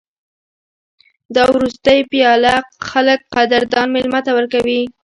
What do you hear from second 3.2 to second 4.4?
قدردان مېلمه ته